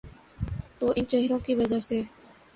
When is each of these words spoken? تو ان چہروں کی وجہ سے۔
تو 0.79 0.93
ان 0.95 1.05
چہروں 1.05 1.39
کی 1.39 1.55
وجہ 1.55 1.79
سے۔ 1.79 2.01